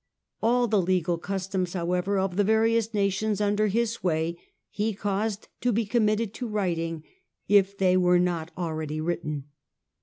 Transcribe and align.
All 0.41 0.67
the 0.67 0.81
legal 0.81 1.19
customs, 1.19 1.73
however, 1.73 2.17
of 2.17 2.35
the 2.35 2.43
various 2.43 2.91
nations 2.91 3.39
under 3.39 3.67
his 3.67 3.91
sway, 3.91 4.35
he 4.71 4.95
cauFed 4.95 5.45
to 5.59 5.71
be 5.71 5.85
committed 5.85 6.33
to 6.33 6.47
writing, 6.47 7.03
if 7.47 7.77
they 7.77 7.95
were 7.95 8.17
not 8.17 8.49
already 8.57 8.99
written." 8.99 9.43